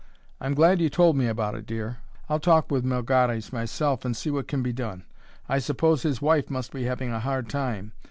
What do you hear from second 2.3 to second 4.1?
talk with Melgares myself,